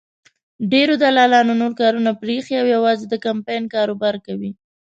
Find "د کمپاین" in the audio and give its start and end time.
3.09-3.63